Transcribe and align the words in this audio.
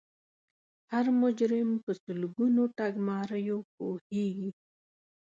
هر 0.91 1.05
مجرم 1.21 1.69
په 1.83 1.91
سلګونو 2.03 2.63
ټګماریو 2.77 3.57
پوهیږي 3.75 4.49